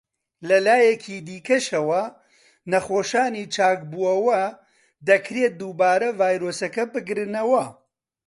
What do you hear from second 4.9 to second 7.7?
دەکرێت دووبارە ڤایرۆسەکە بگرنەوە.